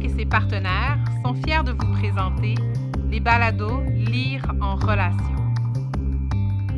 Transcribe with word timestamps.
et 0.00 0.08
ses 0.08 0.24
partenaires 0.24 0.98
sont 1.24 1.34
fiers 1.34 1.62
de 1.64 1.72
vous 1.72 1.92
présenter 1.92 2.54
les 3.10 3.20
balados 3.20 3.82
Lire 3.90 4.42
en 4.60 4.76
relation. 4.76 5.36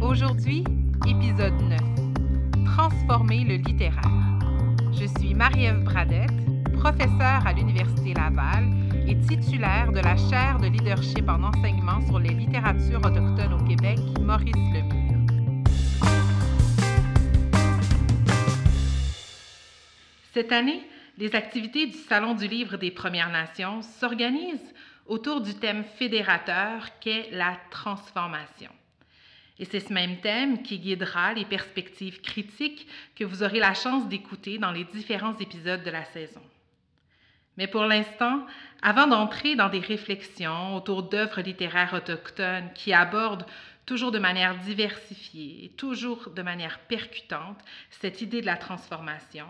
Aujourd'hui, 0.00 0.64
épisode 1.06 1.60
9. 1.62 1.80
Transformer 2.64 3.44
le 3.44 3.56
littéraire. 3.56 4.38
Je 4.92 5.06
suis 5.18 5.34
Marie-Ève 5.34 5.84
Bradette, 5.84 6.32
professeure 6.72 7.46
à 7.46 7.52
l'Université 7.52 8.14
Laval 8.14 8.68
et 9.06 9.18
titulaire 9.18 9.92
de 9.92 10.00
la 10.00 10.16
chaire 10.16 10.58
de 10.58 10.66
leadership 10.66 11.28
en 11.28 11.42
enseignement 11.42 12.00
sur 12.06 12.18
les 12.18 12.34
littératures 12.34 13.04
autochtones 13.04 13.52
au 13.52 13.64
Québec, 13.64 13.98
Maurice 14.20 14.54
Lemire. 14.54 15.18
Cette 20.32 20.50
année, 20.50 20.82
les 21.18 21.34
activités 21.34 21.86
du 21.86 21.96
Salon 21.96 22.34
du 22.34 22.48
livre 22.48 22.76
des 22.76 22.90
Premières 22.90 23.30
Nations 23.30 23.82
s'organisent 23.82 24.74
autour 25.06 25.40
du 25.40 25.54
thème 25.54 25.84
fédérateur 25.84 26.98
qu'est 26.98 27.28
la 27.30 27.56
transformation. 27.70 28.70
Et 29.58 29.64
c'est 29.64 29.80
ce 29.80 29.92
même 29.92 30.20
thème 30.20 30.62
qui 30.62 30.78
guidera 30.78 31.32
les 31.32 31.44
perspectives 31.44 32.20
critiques 32.20 32.88
que 33.14 33.24
vous 33.24 33.42
aurez 33.42 33.60
la 33.60 33.74
chance 33.74 34.08
d'écouter 34.08 34.58
dans 34.58 34.72
les 34.72 34.84
différents 34.84 35.38
épisodes 35.38 35.84
de 35.84 35.90
la 35.90 36.04
saison. 36.06 36.42
Mais 37.56 37.68
pour 37.68 37.84
l'instant, 37.84 38.44
avant 38.82 39.06
d'entrer 39.06 39.54
dans 39.54 39.68
des 39.68 39.78
réflexions 39.78 40.74
autour 40.74 41.04
d'œuvres 41.04 41.40
littéraires 41.40 41.94
autochtones 41.94 42.72
qui 42.74 42.92
abordent 42.92 43.46
toujours 43.86 44.10
de 44.10 44.18
manière 44.18 44.56
diversifiée 44.58 45.66
et 45.66 45.68
toujours 45.68 46.30
de 46.30 46.42
manière 46.42 46.80
percutante 46.80 47.58
cette 47.90 48.22
idée 48.22 48.40
de 48.40 48.46
la 48.46 48.56
transformation, 48.56 49.46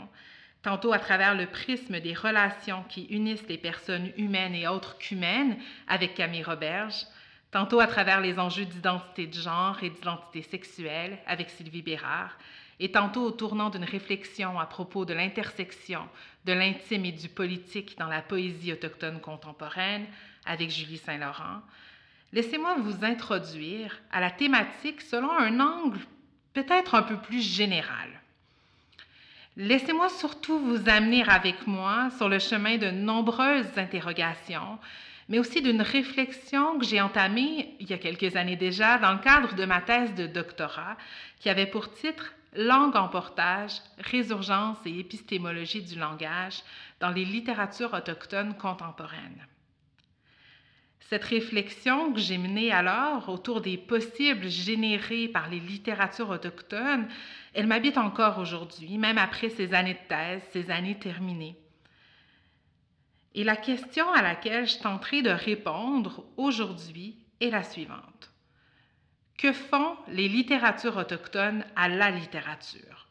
tantôt 0.64 0.94
à 0.94 0.98
travers 0.98 1.34
le 1.34 1.46
prisme 1.46 2.00
des 2.00 2.14
relations 2.14 2.84
qui 2.88 3.04
unissent 3.10 3.46
les 3.48 3.58
personnes 3.58 4.10
humaines 4.16 4.54
et 4.54 4.66
autres 4.66 4.96
qu'humaines 4.96 5.58
avec 5.86 6.14
Camille 6.14 6.42
Roberge, 6.42 7.04
tantôt 7.50 7.80
à 7.80 7.86
travers 7.86 8.22
les 8.22 8.38
enjeux 8.38 8.64
d'identité 8.64 9.26
de 9.26 9.34
genre 9.34 9.78
et 9.82 9.90
d'identité 9.90 10.40
sexuelle 10.40 11.18
avec 11.26 11.50
Sylvie 11.50 11.82
Bérard, 11.82 12.38
et 12.80 12.90
tantôt 12.90 13.24
au 13.24 13.30
tournant 13.30 13.68
d'une 13.68 13.84
réflexion 13.84 14.58
à 14.58 14.64
propos 14.64 15.04
de 15.04 15.12
l'intersection 15.12 16.08
de 16.46 16.54
l'intime 16.54 17.04
et 17.04 17.12
du 17.12 17.28
politique 17.28 17.96
dans 17.98 18.08
la 18.08 18.22
poésie 18.22 18.72
autochtone 18.72 19.20
contemporaine 19.20 20.06
avec 20.46 20.70
Julie 20.70 20.98
Saint-Laurent, 20.98 21.60
laissez-moi 22.32 22.76
vous 22.78 23.04
introduire 23.04 24.00
à 24.10 24.18
la 24.18 24.30
thématique 24.30 25.02
selon 25.02 25.30
un 25.30 25.60
angle 25.60 26.00
peut-être 26.54 26.94
un 26.94 27.02
peu 27.02 27.18
plus 27.18 27.42
général. 27.42 28.23
Laissez-moi 29.56 30.08
surtout 30.08 30.58
vous 30.58 30.88
amener 30.88 31.22
avec 31.28 31.68
moi 31.68 32.08
sur 32.16 32.28
le 32.28 32.40
chemin 32.40 32.76
de 32.76 32.90
nombreuses 32.90 33.78
interrogations, 33.78 34.78
mais 35.28 35.38
aussi 35.38 35.62
d'une 35.62 35.80
réflexion 35.80 36.76
que 36.78 36.84
j'ai 36.84 37.00
entamée 37.00 37.76
il 37.78 37.88
y 37.88 37.92
a 37.92 37.98
quelques 37.98 38.34
années 38.34 38.56
déjà 38.56 38.98
dans 38.98 39.12
le 39.12 39.20
cadre 39.20 39.54
de 39.54 39.64
ma 39.64 39.80
thèse 39.80 40.12
de 40.14 40.26
doctorat 40.26 40.96
qui 41.38 41.48
avait 41.48 41.66
pour 41.66 41.92
titre 41.94 42.32
Langue 42.56 42.96
en 42.96 43.08
portage, 43.08 43.80
résurgence 43.98 44.78
et 44.86 44.98
épistémologie 44.98 45.82
du 45.82 45.98
langage 45.98 46.62
dans 47.00 47.10
les 47.10 47.24
littératures 47.24 47.94
autochtones 47.94 48.54
contemporaines. 48.54 49.44
Cette 51.10 51.24
réflexion 51.24 52.12
que 52.12 52.18
j'ai 52.18 52.38
menée 52.38 52.72
alors 52.72 53.28
autour 53.28 53.60
des 53.60 53.76
possibles 53.76 54.48
générés 54.48 55.28
par 55.28 55.50
les 55.50 55.60
littératures 55.60 56.30
autochtones, 56.30 57.08
elle 57.52 57.66
m'habite 57.66 57.98
encore 57.98 58.38
aujourd'hui, 58.38 58.96
même 58.96 59.18
après 59.18 59.50
ces 59.50 59.74
années 59.74 59.94
de 59.94 60.08
thèse, 60.08 60.42
ces 60.52 60.70
années 60.70 60.98
terminées. 60.98 61.56
Et 63.34 63.44
la 63.44 63.56
question 63.56 64.10
à 64.12 64.22
laquelle 64.22 64.66
je 64.66 64.78
tenterai 64.78 65.20
de 65.22 65.30
répondre 65.30 66.24
aujourd'hui 66.36 67.16
est 67.40 67.50
la 67.50 67.64
suivante. 67.64 68.32
Que 69.36 69.52
font 69.52 69.96
les 70.08 70.28
littératures 70.28 70.96
autochtones 70.96 71.64
à 71.76 71.88
la 71.88 72.10
littérature? 72.10 73.08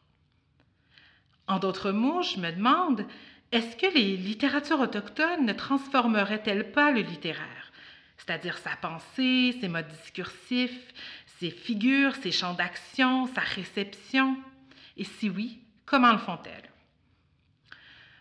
En 1.46 1.58
d'autres 1.58 1.92
mots, 1.92 2.22
je 2.22 2.40
me 2.40 2.50
demande, 2.50 3.06
est-ce 3.52 3.76
que 3.76 3.94
les 3.94 4.16
littératures 4.16 4.80
autochtones 4.80 5.44
ne 5.44 5.52
transformeraient-elles 5.52 6.72
pas 6.72 6.90
le 6.90 7.02
littéraire? 7.02 7.70
C'est-à-dire 8.16 8.58
sa 8.58 8.76
pensée, 8.76 9.56
ses 9.60 9.68
modes 9.68 9.88
discursifs, 9.88 10.92
ses 11.38 11.50
figures, 11.50 12.14
ses 12.16 12.32
champs 12.32 12.54
d'action, 12.54 13.26
sa 13.34 13.40
réception? 13.40 14.36
Et 14.96 15.04
si 15.04 15.28
oui, 15.28 15.58
comment 15.84 16.12
le 16.12 16.18
font-elles? 16.18 16.70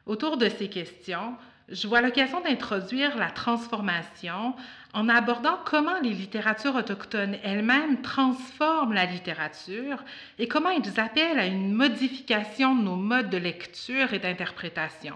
Autour 0.05 0.37
de 0.37 0.49
ces 0.49 0.69
questions, 0.69 1.37
je 1.69 1.87
vois 1.87 2.01
l'occasion 2.01 2.41
d'introduire 2.41 3.17
la 3.17 3.31
transformation 3.31 4.55
en 4.93 5.07
abordant 5.07 5.57
comment 5.65 5.99
les 6.01 6.09
littératures 6.09 6.75
autochtones 6.75 7.37
elles-mêmes 7.43 8.01
transforment 8.01 8.93
la 8.93 9.05
littérature 9.05 10.03
et 10.39 10.47
comment 10.47 10.71
ils 10.71 10.99
appellent 10.99 11.39
à 11.39 11.45
une 11.45 11.73
modification 11.73 12.75
de 12.75 12.83
nos 12.83 12.97
modes 12.97 13.29
de 13.29 13.37
lecture 13.37 14.13
et 14.13 14.19
d'interprétation, 14.19 15.15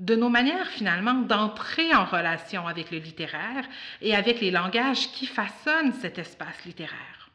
de 0.00 0.16
nos 0.16 0.30
manières 0.30 0.68
finalement 0.68 1.14
d'entrer 1.14 1.94
en 1.94 2.06
relation 2.06 2.66
avec 2.66 2.90
le 2.90 2.98
littéraire 2.98 3.68
et 4.00 4.16
avec 4.16 4.40
les 4.40 4.50
langages 4.50 5.12
qui 5.12 5.26
façonnent 5.26 5.92
cet 6.00 6.18
espace 6.18 6.64
littéraire. 6.64 7.30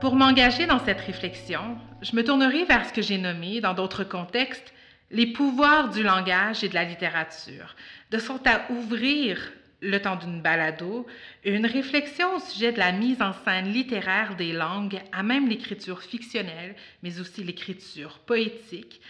Pour 0.00 0.14
m'engager 0.14 0.66
dans 0.66 0.78
cette 0.78 1.00
réflexion, 1.00 1.76
je 2.02 2.14
me 2.14 2.22
tournerai 2.22 2.64
vers 2.64 2.86
ce 2.86 2.92
que 2.92 3.02
j'ai 3.02 3.18
nommé, 3.18 3.60
dans 3.60 3.74
d'autres 3.74 4.04
contextes, 4.04 4.72
les 5.10 5.26
pouvoirs 5.26 5.88
du 5.88 6.02
langage 6.02 6.62
et 6.62 6.68
de 6.68 6.74
la 6.74 6.84
littérature, 6.84 7.74
de 8.10 8.18
sorte 8.18 8.46
à 8.46 8.70
ouvrir 8.70 9.38
le 9.80 10.00
temps 10.00 10.16
d'une 10.16 10.42
balado, 10.42 11.06
une 11.44 11.66
réflexion 11.66 12.36
au 12.36 12.40
sujet 12.40 12.72
de 12.72 12.78
la 12.78 12.92
mise 12.92 13.22
en 13.22 13.32
scène 13.32 13.68
littéraire 13.72 14.34
des 14.36 14.52
langues, 14.52 15.00
à 15.12 15.22
même 15.22 15.48
l'écriture 15.48 16.02
fictionnelle, 16.02 16.74
mais 17.02 17.20
aussi 17.20 17.44
l'écriture 17.44 18.18
poétique, 18.20 19.00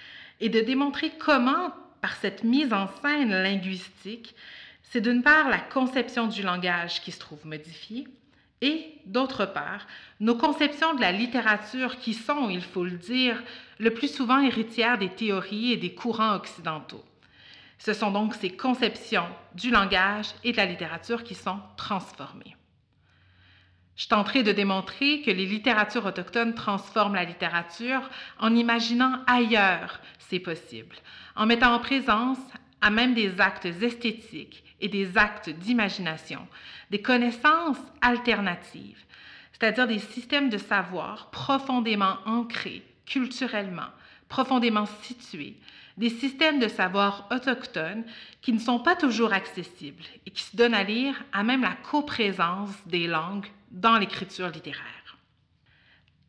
et 0.41 0.49
de 0.49 0.61
démontrer 0.61 1.11
comment, 1.19 1.73
par 2.01 2.17
cette 2.17 2.45
mise 2.45 2.73
en 2.73 2.89
scène 3.03 3.31
linguistique, 3.31 4.35
c'est 4.83 5.01
d'une 5.01 5.23
part 5.23 5.49
la 5.49 5.59
conception 5.59 6.27
du 6.27 6.43
langage 6.43 7.03
qui 7.03 7.13
se 7.13 7.19
trouve 7.19 7.47
modifiée, 7.47 8.07
et 8.61 8.95
d'autre 9.07 9.47
part, 9.47 9.87
nos 10.21 10.35
conceptions 10.35 10.95
de 10.95 11.01
la 11.01 11.13
littérature 11.13 11.99
qui 11.99 12.13
sont, 12.15 12.49
il 12.51 12.63
faut 12.63 12.85
le 12.85 12.97
dire, 12.97 13.43
le 13.79 13.95
plus 13.95 14.13
souvent 14.13 14.41
héritières 14.41 14.99
des 14.99 15.11
théories 15.11 15.73
et 15.73 15.77
des 15.77 15.95
courants 15.95 16.35
occidentaux. 16.35 17.05
Ce 17.79 17.93
sont 17.93 18.11
donc 18.11 18.35
ces 18.35 18.51
conceptions 18.51 19.29
du 19.55 19.71
langage 19.71 20.29
et 20.45 20.53
de 20.53 20.57
la 20.57 20.67
littérature 20.67 21.23
qui 21.23 21.35
sont 21.35 21.61
transformées. 21.77 22.57
Je 23.97 24.07
tenterai 24.07 24.45
de 24.45 24.53
démontrer 24.53 25.23
que 25.23 25.31
les 25.31 25.47
littératures 25.47 26.07
autochtones 26.07 26.55
transforment 26.55 27.17
la 27.17 27.25
littérature 27.25 28.09
en 28.39 28.55
imaginant 28.55 29.25
ailleurs 29.27 30.01
c'est 30.19 30.39
possible, 30.39 30.97
en 31.35 31.47
mettant 31.47 31.75
en 31.75 31.79
présence 31.81 32.39
à 32.81 32.91
même 32.91 33.15
des 33.15 33.41
actes 33.41 33.67
esthétiques 33.67 34.63
et 34.81 34.89
des 34.89 35.19
actes 35.19 35.51
d'imagination, 35.51 36.47
des 36.91 37.03
connaissances 37.03 37.79
alternatives, 38.01 39.05
c'est-à-dire 39.53 39.89
des 39.89 39.99
systèmes 39.99 40.51
de 40.51 40.59
savoir 40.59 41.31
profondément 41.31 42.19
ancrés 42.25 42.85
culturellement, 43.05 43.89
profondément 44.29 44.87
situés, 45.03 45.57
des 45.99 46.11
systèmes 46.11 46.61
de 46.61 46.69
savoir 46.69 47.27
autochtones 47.33 48.05
qui 48.41 48.53
ne 48.53 48.61
sont 48.61 48.79
pas 48.79 48.95
toujours 48.95 49.33
accessibles 49.33 50.05
et 50.25 50.31
qui 50.31 50.45
se 50.45 50.57
donnent 50.57 50.75
à 50.75 50.85
lire 50.85 51.25
à 51.33 51.43
même 51.43 51.63
la 51.63 51.75
coprésence 51.91 52.75
des 52.87 53.09
langues 53.09 53.49
dans 53.73 53.99
l'écriture 53.99 54.49
littéraire. 54.49 55.19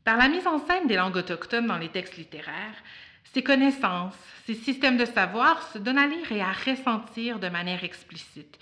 Par 0.04 0.18
la 0.18 0.28
mise 0.28 0.48
en 0.48 0.58
scène 0.66 0.88
des 0.88 0.96
langues 0.96 1.18
autochtones 1.18 1.68
dans 1.68 1.78
les 1.78 1.90
textes 1.90 2.18
littéraires, 2.18 2.84
ces 3.32 3.44
connaissances, 3.44 4.18
ces 4.48 4.56
systèmes 4.56 4.98
de 4.98 5.06
savoir 5.06 5.62
se 5.72 5.78
donnent 5.78 6.00
à 6.00 6.08
lire 6.08 6.32
et 6.32 6.42
à 6.42 6.52
ressentir 6.52 7.40
de 7.40 7.48
manière 7.48 7.84
explicite, 7.84 8.58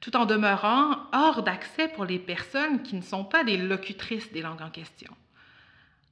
tout 0.00 0.14
en 0.16 0.26
demeurant 0.26 0.96
hors 1.12 1.42
d'accès 1.42 1.88
pour 1.88 2.04
les 2.04 2.20
personnes 2.20 2.82
qui 2.84 2.94
ne 2.94 3.02
sont 3.02 3.24
pas 3.24 3.42
des 3.42 3.56
locutrices 3.56 4.30
des 4.30 4.42
langues 4.42 4.62
en 4.62 4.70
question. 4.70 5.12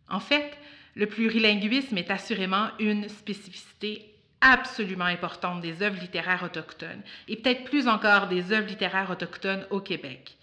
En 0.08 0.18
fait, 0.18 0.58
le 0.96 1.06
plurilinguisme 1.06 1.96
est 1.98 2.10
assurément 2.10 2.70
une 2.80 3.08
spécificité 3.08 4.09
absolument 4.40 5.04
importante 5.04 5.60
des 5.60 5.82
œuvres 5.82 6.00
littéraires 6.00 6.42
autochtones, 6.42 7.02
et 7.28 7.36
peut-être 7.36 7.64
plus 7.64 7.88
encore 7.88 8.28
des 8.28 8.52
œuvres 8.52 8.68
littéraires 8.68 9.10
autochtones 9.10 9.66
au 9.70 9.80
Québec. 9.80 10.36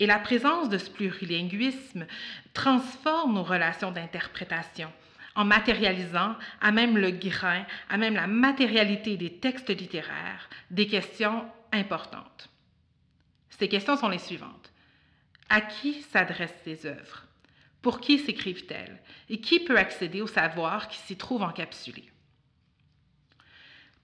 Et 0.00 0.06
la 0.06 0.18
présence 0.18 0.68
de 0.68 0.78
ce 0.78 0.90
plurilinguisme 0.90 2.06
transforme 2.54 3.34
nos 3.34 3.42
relations 3.42 3.90
d'interprétation 3.90 4.92
en 5.34 5.44
matérialisant 5.44 6.36
à 6.60 6.72
même 6.72 6.98
le 6.98 7.10
grain, 7.10 7.64
à 7.88 7.96
même 7.96 8.14
la 8.14 8.26
matérialité 8.26 9.16
des 9.16 9.34
textes 9.34 9.70
littéraires, 9.70 10.48
des 10.70 10.86
questions 10.86 11.44
importantes. 11.72 12.48
Ces 13.50 13.68
questions 13.68 13.96
sont 13.96 14.08
les 14.08 14.18
suivantes. 14.18 14.72
À 15.48 15.60
qui 15.60 16.02
s'adressent 16.02 16.60
ces 16.64 16.86
œuvres? 16.86 17.24
Pour 17.82 18.00
qui 18.00 18.18
s'écrivent-elles? 18.18 19.00
Et 19.28 19.40
qui 19.40 19.60
peut 19.60 19.78
accéder 19.78 20.22
au 20.22 20.26
savoir 20.26 20.88
qui 20.88 20.98
s'y 20.98 21.16
trouve 21.16 21.42
encapsulé? 21.42 22.08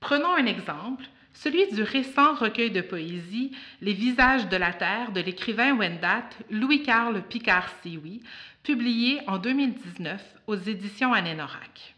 Prenons 0.04 0.34
un 0.34 0.44
exemple, 0.44 1.06
celui 1.32 1.66
du 1.72 1.82
récent 1.82 2.34
recueil 2.34 2.70
de 2.70 2.82
poésie 2.82 3.52
Les 3.80 3.94
visages 3.94 4.50
de 4.50 4.56
la 4.58 4.74
terre 4.74 5.12
de 5.12 5.20
l'écrivain 5.22 5.74
Wendat 5.74 6.28
Louis-Carl 6.50 7.22
Picard-Sioui, 7.22 8.20
publié 8.62 9.22
en 9.26 9.38
2019 9.38 10.22
aux 10.46 10.56
éditions 10.56 11.14
Anénorac. 11.14 11.94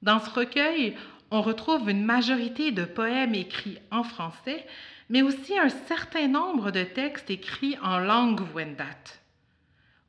Dans 0.00 0.20
ce 0.20 0.30
recueil, 0.30 0.96
on 1.30 1.42
retrouve 1.42 1.90
une 1.90 2.02
majorité 2.02 2.72
de 2.72 2.86
poèmes 2.86 3.34
écrits 3.34 3.78
en 3.90 4.02
français, 4.02 4.66
mais 5.10 5.20
aussi 5.20 5.58
un 5.58 5.68
certain 5.68 6.28
nombre 6.28 6.70
de 6.70 6.82
textes 6.82 7.28
écrits 7.28 7.76
en 7.82 7.98
langue 7.98 8.40
Wendat. 8.54 9.20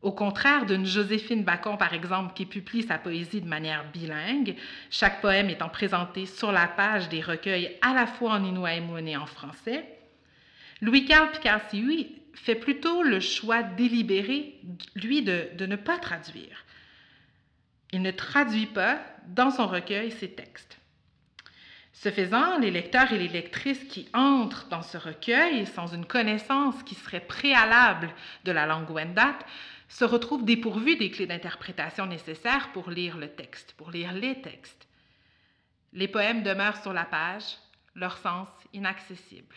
Au 0.03 0.11
contraire 0.11 0.65
d'une 0.65 0.85
Joséphine 0.85 1.43
Bacon, 1.43 1.77
par 1.77 1.93
exemple, 1.93 2.33
qui 2.33 2.45
publie 2.45 2.83
sa 2.83 2.99
poésie 2.99 3.41
de 3.41 3.47
manière 3.47 3.89
bilingue, 3.91 4.55
chaque 4.91 5.21
poème 5.21 5.49
étant 5.49 5.69
présenté 5.69 6.27
sur 6.27 6.51
la 6.51 6.67
page 6.67 7.09
des 7.09 7.21
recueils 7.21 7.75
à 7.81 7.93
la 7.93 8.05
fois 8.05 8.33
en 8.33 8.43
Inouaïmoun 8.43 9.07
et 9.07 9.17
en 9.17 9.25
français, 9.25 9.85
Louis-Carl 10.81 11.31
Picard-Sioui 11.31 12.15
fait 12.35 12.55
plutôt 12.55 13.01
le 13.01 13.19
choix 13.19 13.63
délibéré, 13.63 14.59
lui, 14.95 15.23
de, 15.23 15.49
de 15.55 15.65
ne 15.65 15.75
pas 15.75 15.97
traduire. 15.97 16.63
Il 17.91 18.03
ne 18.03 18.11
traduit 18.11 18.67
pas 18.67 18.99
dans 19.27 19.49
son 19.49 19.65
recueil 19.65 20.11
ses 20.11 20.29
textes. 20.29 20.77
Ce 21.93 22.11
faisant, 22.11 22.59
les 22.59 22.69
lecteurs 22.69 23.11
et 23.11 23.17
les 23.17 23.27
lectrices 23.27 23.83
qui 23.85 24.07
entrent 24.13 24.67
dans 24.69 24.83
ce 24.83 24.99
recueil 24.99 25.65
sans 25.65 25.87
une 25.87 26.05
connaissance 26.05 26.83
qui 26.83 26.93
serait 26.93 27.21
préalable 27.21 28.11
de 28.45 28.51
la 28.51 28.67
langue 28.67 28.91
Wendat 28.91 29.39
se 29.87 30.05
retrouvent 30.05 30.45
dépourvus 30.45 30.97
des 30.97 31.11
clés 31.11 31.27
d'interprétation 31.27 32.05
nécessaires 32.05 32.71
pour 32.73 32.89
lire 32.89 33.17
le 33.17 33.29
texte, 33.29 33.73
pour 33.77 33.91
lire 33.91 34.13
les 34.13 34.41
textes. 34.41 34.87
Les 35.93 36.07
poèmes 36.07 36.43
demeurent 36.43 36.81
sur 36.81 36.93
la 36.93 37.05
page, 37.05 37.57
leur 37.95 38.17
sens 38.17 38.49
inaccessible. 38.73 39.55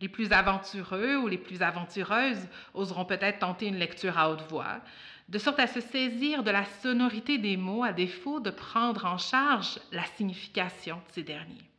Les 0.00 0.08
plus 0.08 0.32
aventureux 0.32 1.16
ou 1.16 1.28
les 1.28 1.38
plus 1.38 1.62
aventureuses 1.62 2.46
oseront 2.74 3.06
peut-être 3.06 3.38
tenter 3.38 3.66
une 3.66 3.78
lecture 3.78 4.18
à 4.18 4.30
haute 4.30 4.42
voix, 4.50 4.80
de 5.28 5.38
sorte 5.38 5.58
à 5.58 5.66
se 5.66 5.80
saisir 5.80 6.42
de 6.42 6.50
la 6.50 6.66
sonorité 6.82 7.38
des 7.38 7.56
mots 7.56 7.84
à 7.84 7.92
défaut 7.92 8.40
de 8.40 8.50
prendre 8.50 9.06
en 9.06 9.16
charge 9.16 9.78
la 9.92 10.04
signification 10.04 10.96
de 10.96 11.12
ces 11.12 11.22
derniers. 11.22 11.70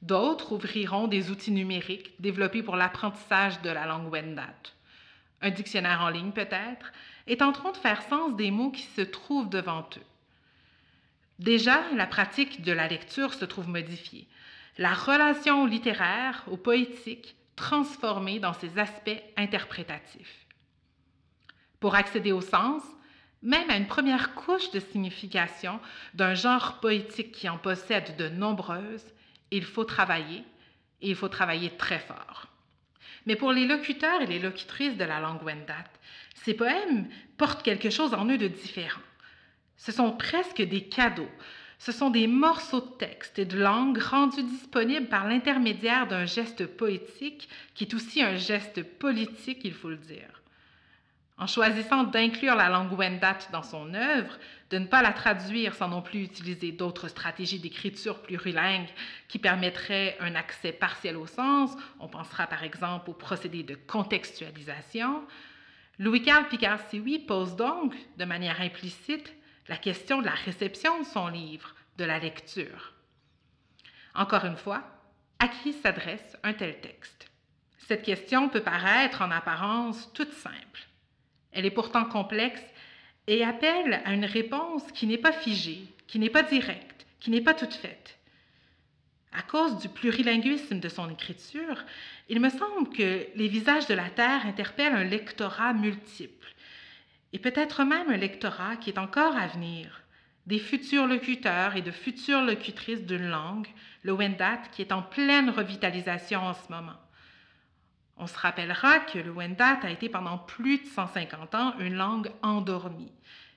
D'autres 0.00 0.52
ouvriront 0.52 1.06
des 1.06 1.30
outils 1.30 1.52
numériques 1.52 2.14
développés 2.18 2.62
pour 2.62 2.76
l'apprentissage 2.76 3.60
de 3.60 3.70
la 3.70 3.86
langue 3.86 4.10
Wendat 4.10 4.72
un 5.42 5.50
dictionnaire 5.50 6.00
en 6.00 6.08
ligne 6.08 6.32
peut-être, 6.32 6.92
et 7.26 7.36
tenteront 7.36 7.72
de 7.72 7.76
faire 7.76 8.02
sens 8.02 8.34
des 8.36 8.50
mots 8.50 8.70
qui 8.70 8.82
se 8.82 9.02
trouvent 9.02 9.50
devant 9.50 9.88
eux. 9.96 10.06
Déjà, 11.38 11.82
la 11.94 12.06
pratique 12.06 12.62
de 12.62 12.72
la 12.72 12.88
lecture 12.88 13.34
se 13.34 13.44
trouve 13.44 13.68
modifiée. 13.68 14.28
La 14.78 14.94
relation 14.94 15.66
littéraire, 15.66 16.44
au 16.50 16.56
poétique, 16.56 17.36
transformée 17.56 18.38
dans 18.38 18.52
ses 18.52 18.78
aspects 18.78 19.22
interprétatifs. 19.36 20.46
Pour 21.80 21.94
accéder 21.94 22.32
au 22.32 22.40
sens, 22.40 22.82
même 23.42 23.68
à 23.70 23.76
une 23.76 23.88
première 23.88 24.34
couche 24.34 24.70
de 24.70 24.80
signification 24.80 25.80
d'un 26.14 26.34
genre 26.34 26.78
poétique 26.80 27.32
qui 27.32 27.48
en 27.48 27.58
possède 27.58 28.16
de 28.16 28.28
nombreuses, 28.28 29.04
il 29.50 29.64
faut 29.64 29.84
travailler, 29.84 30.44
et 31.00 31.10
il 31.10 31.16
faut 31.16 31.28
travailler 31.28 31.70
très 31.76 31.98
fort. 31.98 32.51
Mais 33.26 33.36
pour 33.36 33.52
les 33.52 33.66
locuteurs 33.66 34.22
et 34.22 34.26
les 34.26 34.38
locutrices 34.38 34.96
de 34.96 35.04
la 35.04 35.20
langue 35.20 35.42
Wendat, 35.42 35.84
ces 36.34 36.54
poèmes 36.54 37.08
portent 37.36 37.62
quelque 37.62 37.90
chose 37.90 38.14
en 38.14 38.26
eux 38.26 38.38
de 38.38 38.48
différent. 38.48 39.00
Ce 39.76 39.92
sont 39.92 40.12
presque 40.12 40.62
des 40.62 40.84
cadeaux. 40.84 41.30
Ce 41.78 41.90
sont 41.90 42.10
des 42.10 42.28
morceaux 42.28 42.80
de 42.80 42.96
texte 42.98 43.38
et 43.40 43.44
de 43.44 43.58
langue 43.58 43.98
rendus 43.98 44.44
disponibles 44.44 45.08
par 45.08 45.26
l'intermédiaire 45.26 46.06
d'un 46.06 46.26
geste 46.26 46.66
poétique 46.66 47.48
qui 47.74 47.84
est 47.84 47.94
aussi 47.94 48.22
un 48.22 48.36
geste 48.36 48.82
politique, 48.84 49.62
il 49.64 49.74
faut 49.74 49.88
le 49.88 49.96
dire. 49.96 50.42
En 51.38 51.48
choisissant 51.48 52.04
d'inclure 52.04 52.54
la 52.54 52.68
langue 52.68 52.96
Wendat 52.96 53.38
dans 53.50 53.64
son 53.64 53.94
œuvre, 53.94 54.38
de 54.72 54.78
ne 54.78 54.86
pas 54.86 55.02
la 55.02 55.12
traduire 55.12 55.74
sans 55.74 55.88
non 55.88 56.00
plus 56.00 56.22
utiliser 56.22 56.72
d'autres 56.72 57.08
stratégies 57.08 57.58
d'écriture 57.58 58.22
plurilingue 58.22 58.88
qui 59.28 59.38
permettraient 59.38 60.16
un 60.18 60.34
accès 60.34 60.72
partiel 60.72 61.18
au 61.18 61.26
sens, 61.26 61.72
on 62.00 62.08
pensera 62.08 62.46
par 62.46 62.64
exemple 62.64 63.10
au 63.10 63.12
procédé 63.12 63.62
de 63.64 63.74
contextualisation, 63.74 65.22
Louis-Carl 65.98 66.48
Picard-Sioui 66.48 67.18
pose 67.18 67.54
donc, 67.54 67.94
de 68.16 68.24
manière 68.24 68.62
implicite, 68.62 69.34
la 69.68 69.76
question 69.76 70.22
de 70.22 70.26
la 70.26 70.32
réception 70.32 71.00
de 71.00 71.04
son 71.04 71.28
livre, 71.28 71.74
de 71.98 72.04
la 72.04 72.18
lecture. 72.18 72.94
Encore 74.14 74.46
une 74.46 74.56
fois, 74.56 74.82
à 75.38 75.48
qui 75.48 75.74
s'adresse 75.74 76.38
un 76.42 76.54
tel 76.54 76.80
texte? 76.80 77.30
Cette 77.76 78.02
question 78.02 78.48
peut 78.48 78.62
paraître 78.62 79.20
en 79.20 79.30
apparence 79.30 80.10
toute 80.14 80.32
simple. 80.32 80.88
Elle 81.52 81.66
est 81.66 81.70
pourtant 81.70 82.06
complexe 82.06 82.62
et 83.26 83.44
appelle 83.44 84.02
à 84.04 84.14
une 84.14 84.24
réponse 84.24 84.82
qui 84.92 85.06
n'est 85.06 85.18
pas 85.18 85.32
figée, 85.32 85.86
qui 86.06 86.18
n'est 86.18 86.30
pas 86.30 86.42
directe, 86.42 87.06
qui 87.20 87.30
n'est 87.30 87.40
pas 87.40 87.54
toute 87.54 87.74
faite. 87.74 88.18
À 89.32 89.42
cause 89.42 89.78
du 89.78 89.88
plurilinguisme 89.88 90.78
de 90.78 90.88
son 90.88 91.08
écriture, 91.08 91.82
il 92.28 92.40
me 92.40 92.50
semble 92.50 92.90
que 92.90 93.26
Les 93.34 93.48
visages 93.48 93.86
de 93.86 93.94
la 93.94 94.10
Terre 94.10 94.44
interpellent 94.44 94.94
un 94.94 95.04
lectorat 95.04 95.72
multiple, 95.72 96.54
et 97.32 97.38
peut-être 97.38 97.84
même 97.84 98.10
un 98.10 98.16
lectorat 98.16 98.76
qui 98.76 98.90
est 98.90 98.98
encore 98.98 99.36
à 99.36 99.46
venir, 99.46 100.02
des 100.46 100.58
futurs 100.58 101.06
locuteurs 101.06 101.76
et 101.76 101.82
de 101.82 101.90
futures 101.90 102.42
locutrices 102.42 103.06
d'une 103.06 103.28
langue, 103.28 103.68
le 104.02 104.12
Wendat, 104.12 104.62
qui 104.72 104.82
est 104.82 104.92
en 104.92 105.02
pleine 105.02 105.48
revitalisation 105.48 106.40
en 106.40 106.54
ce 106.54 106.70
moment. 106.70 106.98
On 108.22 108.28
se 108.28 108.38
rappellera 108.38 109.00
que 109.00 109.18
le 109.18 109.32
Wendat 109.32 109.80
a 109.82 109.90
été 109.90 110.08
pendant 110.08 110.38
plus 110.38 110.78
de 110.78 110.86
150 110.86 111.56
ans 111.56 111.74
une 111.80 111.94
langue 111.94 112.30
endormie 112.42 113.10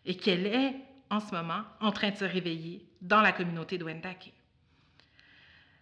et 0.08 0.18
qu'elle 0.18 0.48
est 0.48 0.74
en 1.12 1.20
ce 1.20 1.36
moment 1.36 1.62
en 1.82 1.92
train 1.92 2.10
de 2.10 2.16
se 2.16 2.26
réveiller 2.26 2.84
dans 3.00 3.22
la 3.22 3.32
communauté 3.32 3.78
de 3.78 3.84
Wendake. 3.84 4.34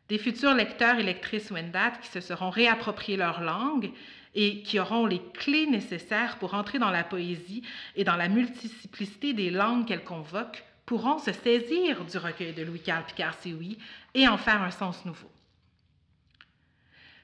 Des 0.09 0.17
futurs 0.17 0.53
lecteurs 0.53 0.99
et 0.99 1.03
lectrices 1.03 1.49
Wendat 1.49 1.91
qui 1.91 2.09
se 2.09 2.19
seront 2.19 2.49
réappropriés 2.49 3.15
leur 3.15 3.39
langue 3.39 3.89
et 4.35 4.63
qui 4.63 4.81
auront 4.81 5.05
les 5.05 5.21
clés 5.33 5.65
nécessaires 5.67 6.37
pour 6.37 6.53
entrer 6.53 6.77
dans 6.77 6.91
la 6.91 7.05
poésie 7.05 7.63
et 7.95 8.03
dans 8.03 8.17
la 8.17 8.27
multiplicité 8.27 9.31
des 9.31 9.49
langues 9.49 9.87
qu'elle 9.87 10.03
convoque 10.03 10.61
pourront 10.85 11.19
se 11.19 11.31
saisir 11.31 12.03
du 12.03 12.17
recueil 12.17 12.51
de 12.51 12.63
Louis-Carl 12.63 13.05
Picard-Sioui 13.05 13.77
et 14.13 14.27
en 14.27 14.37
faire 14.37 14.61
un 14.61 14.71
sens 14.71 15.05
nouveau. 15.05 15.31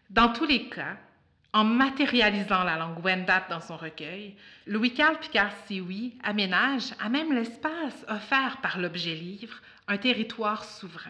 Dans 0.09 0.31
tous 0.31 0.45
les 0.45 0.69
cas, 0.69 0.95
en 1.53 1.63
matérialisant 1.63 2.63
la 2.63 2.77
langue 2.77 3.03
Wendat 3.03 3.45
dans 3.49 3.61
son 3.61 3.77
recueil, 3.77 4.35
Louis-Carl 4.67 5.17
Picard-Sioui 5.19 6.15
aménage, 6.23 6.93
à 6.99 7.09
même 7.09 7.33
l'espace 7.33 8.05
offert 8.07 8.57
par 8.61 8.77
l'objet 8.77 9.15
livre, 9.15 9.61
un 9.87 9.97
territoire 9.97 10.63
souverain. 10.63 11.09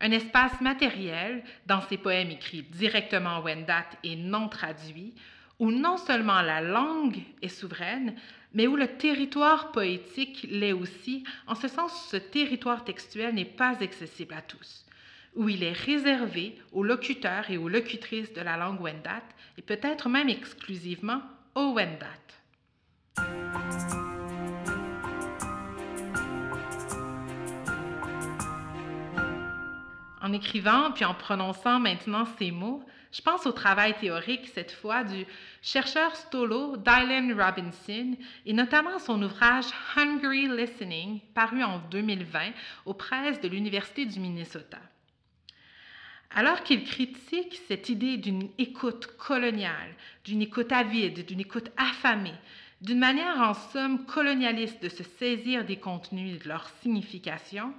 Un 0.00 0.10
espace 0.10 0.60
matériel 0.60 1.44
dans 1.66 1.82
ses 1.82 1.98
poèmes 1.98 2.30
écrits 2.30 2.62
directement 2.62 3.36
en 3.36 3.42
Wendat 3.42 3.86
et 4.02 4.16
non 4.16 4.48
traduits, 4.48 5.14
où 5.58 5.70
non 5.70 5.98
seulement 5.98 6.40
la 6.40 6.60
langue 6.60 7.20
est 7.42 7.48
souveraine, 7.48 8.16
mais 8.54 8.66
où 8.66 8.76
le 8.76 8.88
territoire 8.96 9.72
poétique 9.72 10.46
l'est 10.50 10.72
aussi, 10.72 11.24
en 11.46 11.54
ce 11.54 11.68
sens 11.68 12.08
ce 12.10 12.16
territoire 12.16 12.84
textuel 12.84 13.34
n'est 13.34 13.44
pas 13.44 13.76
accessible 13.80 14.34
à 14.34 14.42
tous 14.42 14.84
où 15.34 15.48
il 15.48 15.62
est 15.62 15.72
réservé 15.72 16.56
aux 16.72 16.82
locuteurs 16.82 17.50
et 17.50 17.56
aux 17.56 17.68
locutrices 17.68 18.32
de 18.32 18.40
la 18.40 18.56
langue 18.56 18.80
Wendat 18.80 19.22
et 19.58 19.62
peut-être 19.62 20.08
même 20.08 20.28
exclusivement 20.28 21.22
aux 21.54 21.72
Wendat. 21.72 22.06
En 30.22 30.32
écrivant 30.32 30.92
puis 30.92 31.04
en 31.04 31.14
prononçant 31.14 31.80
maintenant 31.80 32.24
ces 32.38 32.52
mots, 32.52 32.84
je 33.12 33.20
pense 33.20 33.44
au 33.46 33.52
travail 33.52 33.94
théorique 33.98 34.48
cette 34.54 34.72
fois 34.72 35.04
du 35.04 35.26
chercheur 35.60 36.16
stolo 36.16 36.76
Dylan 36.76 37.38
Robinson 37.38 38.16
et 38.46 38.52
notamment 38.52 38.98
son 38.98 39.20
ouvrage 39.22 39.66
Hungry 39.96 40.48
Listening 40.48 41.20
paru 41.34 41.62
en 41.62 41.80
2020 41.90 42.52
aux 42.86 42.94
presses 42.94 43.40
de 43.40 43.48
l'Université 43.48 44.06
du 44.06 44.20
Minnesota. 44.20 44.78
Alors 46.34 46.62
qu'il 46.62 46.84
critique 46.84 47.60
cette 47.68 47.90
idée 47.90 48.16
d'une 48.16 48.48
écoute 48.56 49.06
coloniale, 49.18 49.94
d'une 50.24 50.40
écoute 50.40 50.72
avide, 50.72 51.26
d'une 51.26 51.40
écoute 51.40 51.70
affamée, 51.76 52.34
d'une 52.80 52.98
manière 52.98 53.38
en 53.40 53.52
somme 53.52 54.06
colonialiste 54.06 54.82
de 54.82 54.88
se 54.88 55.02
saisir 55.02 55.66
des 55.66 55.76
contenus 55.76 56.36
et 56.36 56.38
de 56.42 56.48
leur 56.48 56.68
signification, 56.80 57.74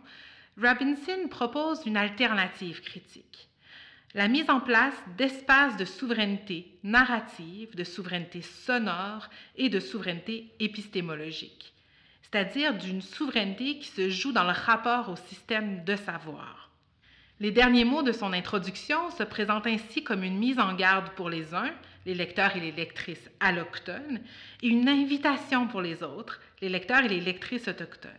Robinson 0.61 1.27
propose 1.29 1.81
une 1.87 1.97
alternative 1.97 2.81
critique. 2.81 3.49
la 4.13 4.27
mise 4.27 4.49
en 4.51 4.59
place 4.59 4.93
d'espaces 5.17 5.75
de 5.77 5.85
souveraineté 5.85 6.77
narrative, 6.83 7.75
de 7.75 7.83
souveraineté 7.83 8.43
sonore 8.43 9.27
et 9.55 9.69
de 9.69 9.79
souveraineté 9.79 10.51
épistémologique, 10.59 11.73
c'est-à-dire 12.21 12.75
d'une 12.75 13.01
souveraineté 13.01 13.79
qui 13.79 13.87
se 13.87 14.11
joue 14.11 14.31
dans 14.31 14.43
le 14.43 14.51
rapport 14.51 15.09
au 15.09 15.15
système 15.15 15.83
de 15.83 15.95
savoir. 15.95 16.62
Les 17.43 17.51
derniers 17.51 17.83
mots 17.83 18.03
de 18.03 18.13
son 18.13 18.31
introduction 18.31 19.11
se 19.11 19.23
présentent 19.23 19.67
ainsi 19.67 20.01
comme 20.01 20.23
une 20.23 20.37
mise 20.37 20.59
en 20.59 20.73
garde 20.75 21.09
pour 21.09 21.29
les 21.29 21.53
uns, 21.53 21.73
les 22.05 22.15
lecteurs 22.15 22.55
et 22.55 22.61
les 22.61 22.71
lectrices 22.71 23.29
allochtones, 23.41 24.21
et 24.61 24.67
une 24.69 24.87
invitation 24.87 25.67
pour 25.67 25.81
les 25.81 26.03
autres, 26.03 26.39
les 26.61 26.69
lecteurs 26.69 27.03
et 27.03 27.09
les 27.09 27.19
lectrices 27.19 27.67
autochtones. 27.67 28.11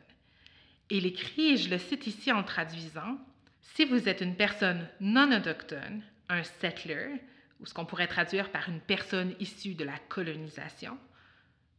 Il 0.91 1.07
écrit, 1.07 1.53
et 1.53 1.57
je 1.57 1.71
le 1.71 1.79
cite 1.79 2.07
ici 2.07 2.33
en 2.33 2.43
traduisant, 2.43 3.17
Si 3.63 3.87
vous 3.87 4.11
êtes 4.11 4.21
une 4.21 4.37
personne 4.37 4.87
non 5.01 5.35
autochtone, 5.35 6.03
un 6.29 6.43
settler, 6.43 7.23
ou 7.61 7.65
ce 7.65 7.73
qu'on 7.73 7.87
pourrait 7.87 8.09
traduire 8.09 8.53
par 8.53 8.69
une 8.69 8.81
personne 8.81 9.35
issue 9.41 9.75
de 9.75 9.85
la 9.85 9.97
colonisation, 10.11 10.99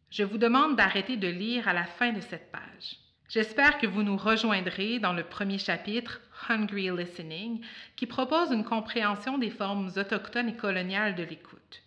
je 0.09 0.23
vous 0.23 0.39
demande 0.39 0.77
d'arrêter 0.77 1.15
de 1.15 1.27
lire 1.27 1.67
à 1.67 1.73
la 1.73 1.85
fin 1.85 2.11
de 2.11 2.21
cette 2.21 2.51
page. 2.51 3.04
J'espère 3.27 3.79
que 3.79 3.87
vous 3.87 4.03
nous 4.03 4.17
rejoindrez 4.17 4.99
dans 4.99 5.13
le 5.13 5.23
premier 5.23 5.57
chapitre, 5.57 6.21
Hungry 6.47 6.91
Listening, 6.91 7.59
qui 7.95 8.05
propose 8.05 8.51
une 8.51 8.63
compréhension 8.63 9.37
des 9.37 9.49
formes 9.49 9.91
autochtones 9.95 10.49
et 10.49 10.55
coloniales 10.55 11.15
de 11.15 11.23
l'écoute. 11.23 11.81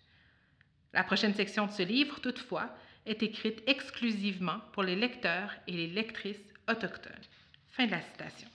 La 0.93 1.03
prochaine 1.03 1.33
section 1.33 1.67
de 1.67 1.71
ce 1.71 1.83
livre, 1.83 2.19
toutefois, 2.19 2.69
est 3.05 3.23
écrite 3.23 3.63
exclusivement 3.67 4.59
pour 4.73 4.83
les 4.83 4.95
lecteurs 4.95 5.53
et 5.67 5.71
les 5.71 5.87
lectrices 5.87 6.53
autochtones. 6.69 7.13
Fin 7.71 7.85
de 7.85 7.91
la 7.91 8.01
citation. 8.01 8.49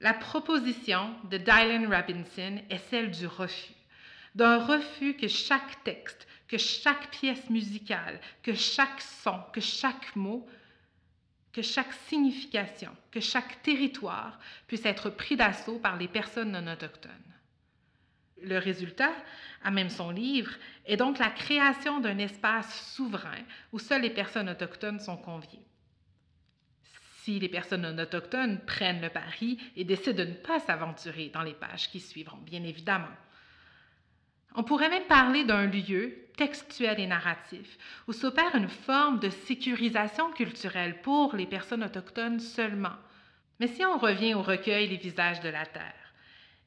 La 0.00 0.12
proposition 0.12 1.14
de 1.30 1.38
Dylan 1.38 1.86
Robinson 1.86 2.60
est 2.68 2.90
celle 2.90 3.10
du 3.10 3.26
refus, 3.26 3.72
d'un 4.34 4.58
refus 4.58 5.14
que 5.14 5.28
chaque 5.28 5.82
texte, 5.84 6.26
que 6.48 6.58
chaque 6.58 7.10
pièce 7.10 7.48
musicale, 7.48 8.20
que 8.42 8.52
chaque 8.52 9.00
son, 9.00 9.40
que 9.52 9.62
chaque 9.62 10.14
mot 10.14 10.46
que 11.54 11.62
chaque 11.62 11.92
signification, 12.08 12.90
que 13.12 13.20
chaque 13.20 13.62
territoire 13.62 14.38
puisse 14.66 14.84
être 14.84 15.08
pris 15.08 15.36
d'assaut 15.36 15.78
par 15.78 15.96
les 15.96 16.08
personnes 16.08 16.50
non 16.50 16.70
autochtones. 16.70 17.12
Le 18.42 18.58
résultat, 18.58 19.12
à 19.62 19.70
même 19.70 19.88
son 19.88 20.10
livre, 20.10 20.52
est 20.84 20.96
donc 20.96 21.18
la 21.18 21.30
création 21.30 22.00
d'un 22.00 22.18
espace 22.18 22.92
souverain 22.94 23.38
où 23.72 23.78
seules 23.78 24.02
les 24.02 24.10
personnes 24.10 24.50
autochtones 24.50 24.98
sont 24.98 25.16
conviées. 25.16 25.62
Si 27.22 27.38
les 27.38 27.48
personnes 27.48 27.82
non 27.82 28.02
autochtones 28.02 28.58
prennent 28.66 29.00
le 29.00 29.08
pari 29.08 29.58
et 29.76 29.84
décident 29.84 30.24
de 30.24 30.30
ne 30.30 30.34
pas 30.34 30.58
s'aventurer 30.58 31.30
dans 31.32 31.42
les 31.42 31.54
pages 31.54 31.88
qui 31.88 32.00
suivront, 32.00 32.38
bien 32.38 32.64
évidemment. 32.64 33.06
On 34.54 34.62
pourrait 34.62 34.88
même 34.88 35.04
parler 35.04 35.44
d'un 35.44 35.66
lieu 35.66 36.16
textuel 36.36 37.00
et 37.00 37.06
narratif 37.06 37.78
où 38.06 38.12
s'opère 38.12 38.54
une 38.54 38.68
forme 38.68 39.18
de 39.18 39.30
sécurisation 39.30 40.30
culturelle 40.32 41.00
pour 41.02 41.34
les 41.34 41.46
personnes 41.46 41.84
autochtones 41.84 42.40
seulement. 42.40 42.96
Mais 43.60 43.66
si 43.66 43.84
on 43.84 43.98
revient 43.98 44.34
au 44.34 44.42
recueil 44.42 44.88
Les 44.88 44.96
visages 44.96 45.40
de 45.40 45.48
la 45.48 45.66
Terre, 45.66 45.94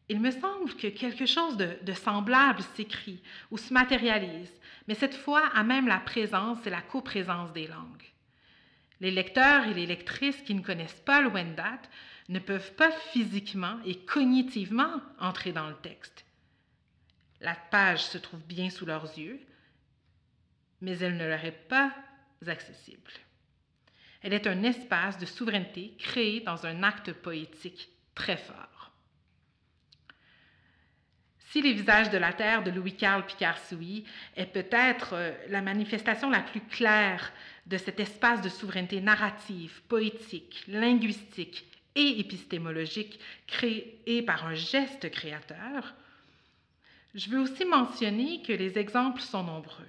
il 0.10 0.22
me 0.22 0.32
semble 0.32 0.74
que 0.76 0.88
quelque 0.88 1.26
chose 1.26 1.58
de, 1.58 1.78
de 1.82 1.94
semblable 1.94 2.62
s'écrit 2.76 3.22
ou 3.52 3.58
se 3.58 3.74
matérialise, 3.74 4.54
mais 4.88 4.94
cette 4.94 5.16
fois 5.16 5.44
à 5.54 5.64
même 5.64 5.88
la 5.88 6.00
présence 6.00 6.66
et 6.66 6.70
la 6.70 6.82
coprésence 6.82 7.52
des 7.52 7.68
langues. 7.68 8.14
Les 9.02 9.12
lecteurs 9.12 9.68
et 9.68 9.74
les 9.74 9.86
lectrices 9.86 10.42
qui 10.44 10.56
ne 10.56 10.62
connaissent 10.64 11.04
pas 11.06 11.22
le 11.22 11.30
Wendat 11.30 11.82
ne 12.30 12.40
peuvent 12.40 12.74
pas 12.74 12.92
physiquement 12.92 13.78
et 13.86 13.96
cognitivement 13.96 15.02
entrer 15.20 15.52
dans 15.52 15.68
le 15.68 15.76
texte. 15.76 16.26
La 17.42 17.56
page 17.56 18.04
se 18.04 18.18
trouve 18.18 18.44
bien 18.44 18.70
sous 18.70 18.86
leurs 18.86 19.18
yeux, 19.18 19.40
mais 20.82 20.98
elle 21.00 21.18
ne 21.18 21.28
leur 21.28 21.44
est 21.44 21.52
pas 21.52 21.94
accessible. 22.46 23.12
Elle 24.22 24.34
est 24.34 24.48
un 24.48 24.64
espace 24.64 25.18
de 25.18 25.26
souveraineté 25.26 25.94
créé 26.00 26.42
dans 26.42 26.66
un 26.66 26.84
acte 26.84 27.14
poétique 27.14 27.90
très 28.16 28.38
fort. 28.38 28.92
Si 31.50 31.62
Les 31.62 31.74
visages 31.74 32.10
de 32.10 32.18
la 32.18 32.34
Terre 32.34 32.62
de 32.62 32.72
Louis-Carl 32.72 33.26
Picard-Souy 33.26 34.04
est 34.36 34.48
peut-être 34.48 35.14
euh, 35.14 35.32
la 35.48 35.62
manifestation 35.62 36.30
la 36.30 36.42
plus 36.42 36.60
claire 36.60 37.32
de 37.68 37.78
cet 37.78 38.00
espace 38.00 38.42
de 38.42 38.50
souveraineté 38.50 39.00
narrative, 39.00 39.82
poétique, 39.88 40.64
linguistique 40.68 41.66
et 41.96 42.20
épistémologique 42.20 43.20
créé 43.48 44.22
par 44.24 44.46
un 44.46 44.56
geste 44.56 45.10
créateur, 45.10 45.96
je 47.18 47.32
veux 47.32 47.40
aussi 47.40 47.66
mentionner 47.66 48.42
que 48.44 48.54
les 48.54 48.78
exemples 48.78 49.22
sont 49.22 49.44
nombreux. 49.44 49.88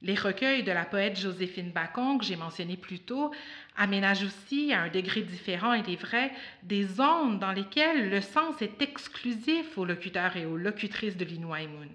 Les 0.00 0.14
recueils 0.14 0.62
de 0.62 0.72
la 0.72 0.84
poète 0.84 1.18
Joséphine 1.18 1.72
Bacon, 1.72 2.18
que 2.18 2.24
j'ai 2.24 2.36
mentionné 2.36 2.76
plus 2.76 3.00
tôt, 3.00 3.32
aménagent 3.76 4.24
aussi, 4.24 4.72
à 4.72 4.82
un 4.82 4.88
degré 4.88 5.22
différent, 5.22 5.74
il 5.74 5.90
est 5.90 6.00
vrai, 6.00 6.32
des 6.62 6.84
zones 6.84 7.38
dans 7.38 7.52
lesquelles 7.52 8.08
le 8.08 8.22
sens 8.22 8.62
est 8.62 8.80
exclusif 8.80 9.76
aux 9.76 9.84
locuteurs 9.84 10.36
et 10.36 10.46
aux 10.46 10.56
locutrices 10.56 11.16
de 11.16 11.24
l'Inuaimun. 11.24 11.88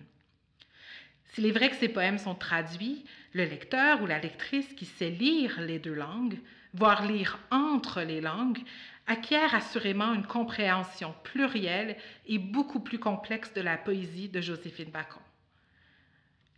S'il 1.29 1.47
est 1.47 1.51
vrai 1.51 1.69
que 1.69 1.77
ces 1.77 1.89
poèmes 1.89 2.19
sont 2.19 2.35
traduits, 2.35 3.05
le 3.31 3.45
lecteur 3.45 4.03
ou 4.03 4.05
la 4.05 4.19
lectrice 4.19 4.71
qui 4.73 4.85
sait 4.85 5.09
lire 5.09 5.61
les 5.61 5.79
deux 5.79 5.95
langues, 5.95 6.37
voire 6.75 7.07
lire 7.07 7.39
entre 7.49 8.01
les 8.01 8.21
langues, 8.21 8.59
acquiert 9.07 9.53
assurément 9.53 10.13
une 10.13 10.25
compréhension 10.25 11.13
plurielle 11.23 11.97
et 12.27 12.37
beaucoup 12.37 12.79
plus 12.79 12.99
complexe 12.99 13.53
de 13.53 13.61
la 13.61 13.77
poésie 13.77 14.29
de 14.29 14.41
Joséphine 14.41 14.91
Bacon. 14.91 15.21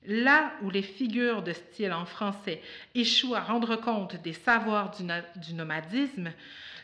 Là 0.08 0.52
où 0.62 0.70
les 0.70 0.84
figures 0.84 1.42
de 1.42 1.54
style 1.54 1.92
en 1.92 2.06
français 2.06 2.62
échouent 2.94 3.34
à 3.34 3.42
rendre 3.42 3.75
compte 3.75 4.22
des 4.22 4.34
savoirs 4.34 4.92
du, 4.92 5.54
nomadisme, 5.56 6.32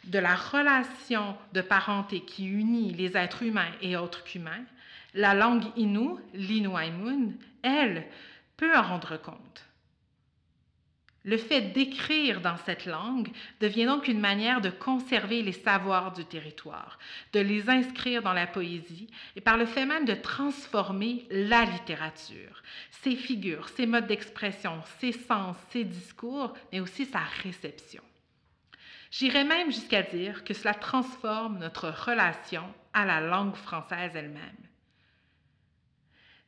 de 0.05 0.17
la 0.17 0.35
relation 0.35 1.37
de 1.53 1.61
parenté 1.61 2.21
qui 2.21 2.47
unit 2.47 2.93
les 2.93 3.15
êtres 3.15 3.43
humains 3.43 3.71
et 3.81 3.95
autres 3.95 4.23
qu'humains, 4.23 4.65
la 5.13 5.35
langue 5.35 5.65
Innu, 5.75 6.15
l'Inuaimun, 6.33 7.33
elle, 7.61 8.07
peut 8.57 8.75
en 8.75 8.81
rendre 8.81 9.17
compte. 9.17 9.65
Le 11.23 11.37
fait 11.37 11.61
d'écrire 11.61 12.41
dans 12.41 12.57
cette 12.65 12.87
langue 12.87 13.29
devient 13.59 13.85
donc 13.85 14.07
une 14.07 14.19
manière 14.19 14.59
de 14.59 14.71
conserver 14.71 15.43
les 15.43 15.51
savoirs 15.51 16.13
du 16.13 16.25
territoire, 16.25 16.97
de 17.33 17.39
les 17.39 17.69
inscrire 17.69 18.23
dans 18.23 18.33
la 18.33 18.47
poésie 18.47 19.07
et 19.35 19.41
par 19.41 19.57
le 19.57 19.67
fait 19.67 19.85
même 19.85 20.05
de 20.05 20.15
transformer 20.15 21.27
la 21.29 21.65
littérature, 21.65 22.63
ses 22.89 23.15
figures, 23.15 23.69
ses 23.69 23.85
modes 23.85 24.07
d'expression, 24.07 24.81
ses 24.99 25.11
sens, 25.11 25.55
ses 25.69 25.83
discours, 25.83 26.53
mais 26.71 26.79
aussi 26.79 27.05
sa 27.05 27.19
réception. 27.43 28.01
J'irais 29.11 29.43
même 29.43 29.71
jusqu'à 29.71 30.01
dire 30.01 30.43
que 30.43 30.55
cela 30.55 30.73
transforme 30.73 31.59
notre 31.59 31.89
relation 31.89 32.63
à 32.93 33.05
la 33.05 33.21
langue 33.21 33.55
française 33.55 34.11
elle-même. 34.15 34.70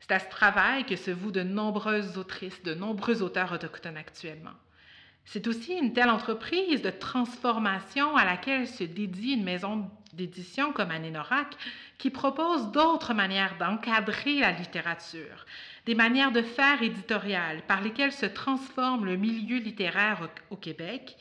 C'est 0.05 0.15
à 0.15 0.19
ce 0.19 0.29
travail 0.29 0.83
que 0.85 0.97
se 0.97 1.11
vouent 1.11 1.31
de 1.31 1.43
nombreuses 1.43 2.17
autrices, 2.17 2.61
de 2.63 2.73
nombreux 2.73 3.21
auteurs 3.21 3.53
autochtones 3.53 3.95
actuellement. 3.95 4.51
C'est 5.23 5.47
aussi 5.47 5.71
une 5.75 5.93
telle 5.93 6.09
entreprise 6.09 6.81
de 6.81 6.89
transformation 6.89 8.17
à 8.17 8.25
laquelle 8.25 8.67
se 8.67 8.83
dédie 8.83 9.31
une 9.31 9.45
maison 9.45 9.89
d'édition 10.11 10.73
comme 10.73 10.91
Anénorac 10.91 11.55
qui 11.97 12.09
propose 12.09 12.69
d'autres 12.73 13.13
manières 13.13 13.57
d'encadrer 13.57 14.39
la 14.41 14.51
littérature, 14.51 15.45
des 15.85 15.95
manières 15.95 16.33
de 16.33 16.41
faire 16.41 16.83
éditoriales 16.83 17.61
par 17.65 17.79
lesquelles 17.79 18.11
se 18.11 18.25
transforme 18.25 19.05
le 19.05 19.15
milieu 19.15 19.57
littéraire 19.57 20.29
au, 20.49 20.57
Québec. 20.57 21.15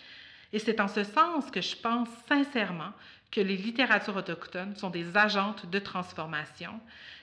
Et 0.52 0.58
c'est 0.58 0.80
en 0.80 0.88
ce 0.88 1.04
sens 1.04 1.50
que 1.50 1.60
je 1.60 1.76
pense 1.76 2.08
sincèrement 2.28 2.92
que 3.30 3.40
les 3.40 3.56
littératures 3.56 4.16
autochtones 4.16 4.76
sont 4.76 4.90
des 4.90 5.16
agentes 5.16 5.66
de 5.70 5.78
transformation 5.78 6.78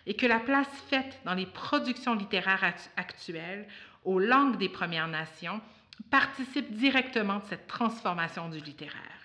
et 0.08 0.16
que 0.16 0.26
la 0.26 0.40
place 0.40 0.68
faite 0.90 1.20
dans 1.26 1.36
les 1.36 1.46
productions 1.46 2.16
littéraires 2.16 2.74
actuelles 2.98 3.68
aux 4.04 4.20
langues 4.20 4.58
des 4.58 4.70
Premières 4.70 5.08
Nations 5.08 5.62
participe 6.10 6.74
directement 6.74 7.40
de 7.40 7.44
cette 7.50 7.68
transformation 7.68 8.50
du 8.50 8.60
littéraire. 8.60 9.20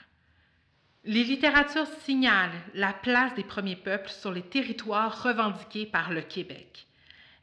Les 1.04 1.24
littératures 1.24 1.86
signalent 2.02 2.50
la 2.74 2.92
place 2.92 3.34
des 3.34 3.44
premiers 3.44 3.76
peuples 3.76 4.10
sur 4.10 4.32
les 4.32 4.42
territoires 4.42 5.22
revendiqués 5.22 5.86
par 5.86 6.10
le 6.12 6.22
Québec. 6.22 6.86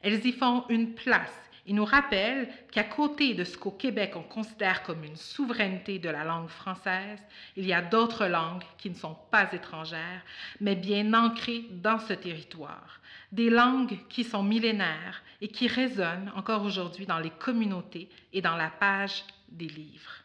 Elles 0.02 0.26
y 0.26 0.34
font 0.34 0.66
une 0.70 0.94
place 0.94 1.51
il 1.66 1.76
nous 1.76 1.86
rappelle 1.86 2.50
qu'à 2.72 2.84
côté 2.84 3.34
de 3.34 3.44
ce 3.44 3.58
qu'au 3.58 3.72
Québec 3.72 4.14
on 4.16 4.24
considère 4.24 4.84
comme 4.84 5.04
une 5.04 5.16
souveraineté 5.16 6.00
de 6.00 6.10
la 6.10 6.24
langue 6.24 6.50
française, 6.50 7.20
il 7.56 7.66
y 7.66 7.74
a 7.74 7.82
d'autres 7.82 8.26
langues 8.26 8.64
qui 8.78 8.90
ne 8.90 8.96
sont 8.96 9.18
pas 9.30 9.52
étrangères, 9.54 10.24
mais 10.60 10.76
bien 10.76 11.14
ancrées 11.14 11.66
dans 11.72 12.00
ce 12.00 12.14
territoire. 12.14 13.00
Des 13.32 13.50
langues 13.50 13.98
qui 14.10 14.24
sont 14.24 14.44
millénaires 14.44 15.22
et 15.40 15.48
qui 15.48 15.68
résonnent 15.68 16.32
encore 16.36 16.64
aujourd'hui 16.64 17.06
dans 17.06 17.20
les 17.20 17.30
communautés 17.30 18.10
et 18.34 18.42
dans 18.42 18.56
la 18.56 18.70
page 18.70 19.24
des 19.50 19.68
livres. 19.68 20.24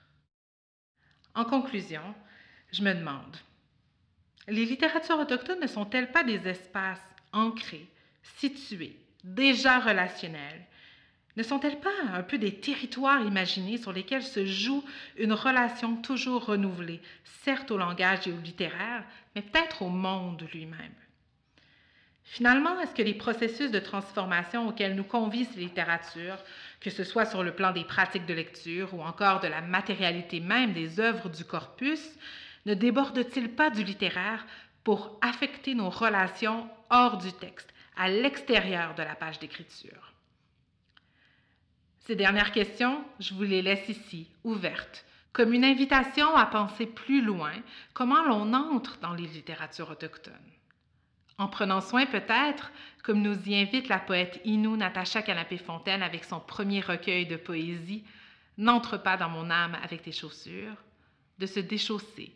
En 1.35 1.45
conclusion, 1.45 2.15
je 2.73 2.83
me 2.83 2.95
demande, 2.95 3.37
les 4.49 4.65
littératures 4.65 5.19
autochtones 5.19 5.61
ne 5.61 5.67
sont-elles 5.67 6.13
pas 6.13 6.25
des 6.25 6.49
espaces 6.49 7.07
ancrées, 7.33 7.87
situées, 8.39 8.97
déjà 9.23 9.79
relationnelles, 9.81 10.65
ne 11.37 11.43
sont-elles 11.43 11.81
pas 11.81 11.91
un 12.13 12.23
peu 12.23 12.39
des 12.39 12.55
territoires 12.55 13.23
imaginés 13.23 13.79
sur 13.79 13.93
lesquels 13.93 14.23
se 14.23 14.47
joue 14.47 14.83
une 15.19 15.33
relation 15.33 15.97
toujours 15.97 16.47
renouvelée, 16.47 17.01
certes 17.45 17.71
au 17.71 17.77
langage 17.77 18.27
et 18.27 18.33
au 18.33 18.41
littéraire, 18.41 19.05
mais 19.35 19.43
peut-être 19.43 19.83
au 19.83 19.89
monde 19.89 20.43
lui-même? 20.53 20.95
Finalement, 22.29 22.81
est-ce 22.81 22.95
que 22.95 23.03
les 23.03 23.15
processus 23.15 23.71
de 23.71 23.79
transformation 23.79 24.67
auxquels 24.67 24.97
nous 24.97 25.05
convient 25.05 25.45
ces 25.45 25.61
littératures, 25.61 26.43
que 26.81 26.91
ce 26.91 27.05
soit 27.05 27.25
sur 27.25 27.45
le 27.45 27.55
plan 27.55 27.73
des 27.73 27.85
pratiques 27.85 28.27
de 28.27 28.35
lecture 28.35 28.93
ou 28.95 29.03
encore 29.03 29.41
de 29.41 29.47
la 29.47 29.61
matérialité 29.61 30.41
même 30.41 30.73
des 30.73 30.99
œuvres 30.99 31.29
du 31.29 31.45
corpus, 31.45 32.03
ne 32.67 32.75
débordent-ils 32.75 33.51
pas 33.51 33.71
du 33.71 33.85
littéraire 33.85 34.45
pour 34.83 35.17
affecter 35.21 35.75
nos 35.75 35.89
relations 35.89 36.69
hors 36.91 37.19
du 37.19 37.33
texte, 37.33 37.73
à 37.97 38.09
l'extérieur 38.09 38.95
de 38.97 39.03
la 39.03 39.15
page 39.15 39.39
d'écriture? 39.39 40.16
Ces 42.07 42.15
dernières 42.15 42.53
questions, 42.53 43.05
je 43.19 43.35
vous 43.35 43.43
les 43.43 43.63
laisse 43.63 43.89
ici, 43.89 44.29
ouvertes, 44.45 45.05
comme 45.33 45.53
une 45.53 45.65
invitation 45.65 46.37
à 46.37 46.47
penser 46.47 46.87
plus 46.87 47.21
loin 47.21 47.51
comment 47.95 48.23
l'on 48.23 48.53
entre 48.53 48.99
dans 49.01 49.13
les 49.13 49.27
littératures 49.27 49.91
autochtones? 49.91 50.33
En 51.37 51.49
prenant 51.49 51.81
soin 51.81 52.07
peut-être, 52.07 52.71
comme 53.03 53.23
nous 53.23 53.37
y 53.49 53.57
invite 53.57 53.89
la 53.89 53.99
poète 53.99 54.41
Inou 54.45 54.77
Natacha 54.77 55.21
Canapé-Fontaine 55.21 56.05
avec 56.05 56.23
son 56.23 56.39
premier 56.39 56.81
recueil 56.81 57.27
de 57.27 57.37
poésie, 57.37 58.05
N'entre 58.57 58.97
pas 58.97 59.17
dans 59.19 59.29
mon 59.29 59.51
âme 59.51 59.77
avec 59.83 60.03
tes 60.03 60.13
chaussures, 60.13 60.77
de 61.39 61.45
se 61.45 61.61
déchausser 61.61 62.33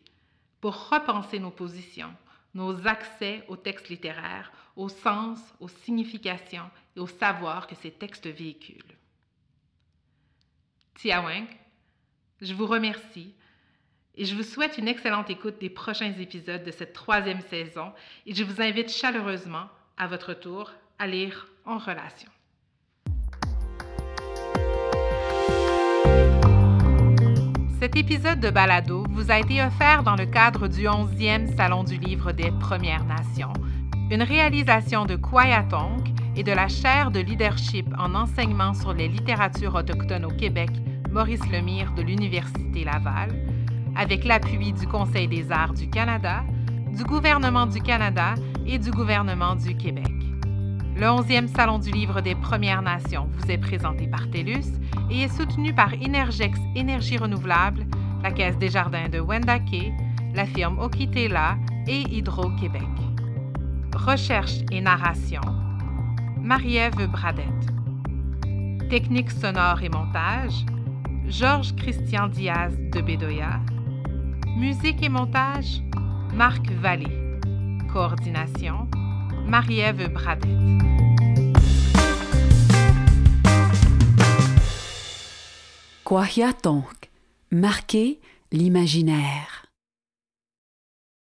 pour 0.60 0.90
repenser 0.90 1.38
nos 1.38 1.50
positions, 1.50 2.12
nos 2.54 2.86
accès 2.86 3.42
aux 3.48 3.56
textes 3.56 3.88
littéraires, 3.88 4.52
au 4.76 4.88
sens, 4.88 5.38
aux 5.60 5.68
significations 5.68 6.68
et 6.96 7.00
au 7.00 7.06
savoir 7.06 7.66
que 7.66 7.74
ces 7.76 7.92
textes 7.92 8.26
véhiculent. 8.26 8.96
Tiaweng, 10.94 11.46
je 12.40 12.54
vous 12.54 12.66
remercie 12.66 13.34
et 14.14 14.24
je 14.24 14.34
vous 14.34 14.42
souhaite 14.42 14.78
une 14.78 14.88
excellente 14.88 15.30
écoute 15.30 15.58
des 15.60 15.70
prochains 15.70 16.12
épisodes 16.18 16.64
de 16.64 16.70
cette 16.70 16.92
troisième 16.92 17.40
saison 17.42 17.92
et 18.26 18.34
je 18.34 18.44
vous 18.44 18.60
invite 18.60 18.90
chaleureusement, 18.90 19.66
à 19.96 20.06
votre 20.06 20.34
tour, 20.34 20.72
à 20.98 21.06
lire 21.06 21.48
En 21.64 21.78
relation. 21.78 22.30
Cet 27.80 27.96
épisode 27.96 28.40
de 28.40 28.50
Balado 28.50 29.04
vous 29.08 29.30
a 29.30 29.38
été 29.38 29.62
offert 29.62 30.02
dans 30.02 30.16
le 30.16 30.26
cadre 30.26 30.68
du 30.68 30.82
11e 30.82 31.56
Salon 31.56 31.82
du 31.82 31.96
Livre 31.96 32.32
des 32.32 32.50
Premières 32.60 33.04
Nations, 33.04 33.54
une 34.10 34.22
réalisation 34.22 35.06
de 35.06 35.16
Kwayatong 35.16 36.19
et 36.40 36.42
de 36.42 36.52
la 36.52 36.68
chaire 36.68 37.10
de 37.10 37.20
leadership 37.20 37.86
en 37.98 38.14
enseignement 38.14 38.72
sur 38.72 38.94
les 38.94 39.08
littératures 39.08 39.74
autochtones 39.74 40.24
au 40.24 40.30
Québec 40.30 40.70
Maurice 41.10 41.46
Lemire 41.52 41.92
de 41.92 42.00
l'Université 42.00 42.82
Laval, 42.82 43.30
avec 43.94 44.24
l'appui 44.24 44.72
du 44.72 44.86
Conseil 44.86 45.28
des 45.28 45.52
arts 45.52 45.74
du 45.74 45.90
Canada, 45.90 46.42
du 46.96 47.04
gouvernement 47.04 47.66
du 47.66 47.82
Canada 47.82 48.36
et 48.66 48.78
du 48.78 48.90
gouvernement 48.90 49.54
du 49.54 49.76
Québec. 49.76 50.10
Le 50.96 51.02
11e 51.02 51.46
Salon 51.46 51.78
du 51.78 51.90
livre 51.90 52.22
des 52.22 52.34
Premières 52.34 52.80
Nations 52.80 53.28
vous 53.32 53.50
est 53.50 53.58
présenté 53.58 54.06
par 54.06 54.30
TELUS 54.30 54.80
et 55.10 55.24
est 55.24 55.36
soutenu 55.36 55.74
par 55.74 55.92
Energex 55.92 56.58
Énergie 56.74 57.18
Renouvelable, 57.18 57.86
la 58.22 58.30
Caisse 58.30 58.56
des 58.56 58.70
Jardins 58.70 59.10
de 59.10 59.20
Wendake, 59.20 59.92
la 60.34 60.46
firme 60.46 60.78
Okitela 60.78 61.58
et 61.86 62.00
Hydro-Québec. 62.00 62.88
Recherche 63.94 64.60
et 64.70 64.80
narration 64.80 65.42
Marie-Ève 66.42 67.06
Bradette. 67.06 67.46
Technique 68.88 69.30
sonore 69.30 69.82
et 69.82 69.88
montage 69.88 70.64
Georges 71.28 71.76
Christian 71.76 72.28
Diaz 72.28 72.76
de 72.92 73.00
Bedoya. 73.00 73.60
Musique 74.56 75.02
et 75.02 75.08
montage, 75.08 75.82
Marc 76.34 76.70
Vallée. 76.70 77.38
Coordination, 77.92 78.88
Marie-Ève 79.46 80.12
Bradet. 80.12 80.48
Kwahiatonk, 86.04 87.10
marquer 87.52 88.18
l'imaginaire. 88.50 89.59